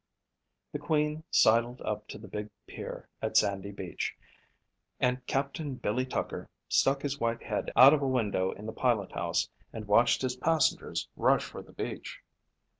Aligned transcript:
The 0.71 0.79
Queen 0.79 1.23
sidled 1.29 1.79
up 1.83 2.07
to 2.07 2.17
the 2.17 2.27
big 2.27 2.49
pier 2.65 3.07
at 3.21 3.37
Sandy 3.37 3.69
Beach 3.69 4.15
and 4.99 5.23
Capt. 5.27 5.61
Billy 5.83 6.07
Tucker 6.07 6.49
stuck 6.67 7.03
his 7.03 7.19
white 7.19 7.43
head 7.43 7.69
out 7.75 7.93
of 7.93 8.01
a 8.01 8.07
window 8.07 8.51
in 8.51 8.65
the 8.65 8.73
pilot 8.73 9.11
house 9.11 9.47
and 9.71 9.85
watched 9.85 10.23
his 10.23 10.35
passengers 10.35 11.07
rush 11.15 11.43
for 11.43 11.61
the 11.61 11.71
beach. 11.73 12.21